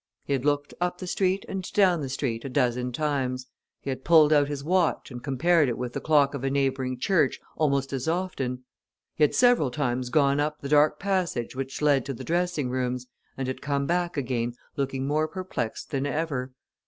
He 0.23 0.33
had 0.33 0.45
looked 0.45 0.73
up 0.81 0.97
the 0.97 1.05
street 1.05 1.45
and 1.47 1.61
down 1.73 2.01
the 2.01 2.09
street 2.09 2.43
a 2.43 2.49
dozen 2.49 2.91
times; 2.91 3.45
he 3.81 3.91
had 3.91 4.03
pulled 4.03 4.33
out 4.33 4.47
his 4.47 4.63
watch 4.63 5.11
and 5.11 5.21
compared 5.23 5.69
it 5.69 5.77
with 5.77 5.93
the 5.93 6.01
clock 6.01 6.33
of 6.33 6.43
a 6.43 6.49
neighbouring 6.49 6.97
church 6.97 7.39
almost 7.55 7.93
as 7.93 8.07
often; 8.07 8.63
he 9.13 9.23
had 9.23 9.35
several 9.35 9.69
times 9.69 10.09
gone 10.09 10.39
up 10.39 10.59
the 10.59 10.69
dark 10.69 10.97
passage 10.99 11.55
which 11.55 11.83
led 11.83 12.03
to 12.07 12.15
the 12.15 12.23
dressing 12.23 12.67
rooms, 12.71 13.05
and 13.37 13.47
had 13.47 13.61
come 13.61 13.85
back 13.85 14.17
again 14.17 14.55
looking 14.75 15.05
more 15.05 15.27
perplexed 15.27 15.91
than 15.91 16.07
ever. 16.07 16.51